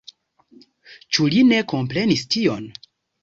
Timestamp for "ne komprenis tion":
1.51-2.67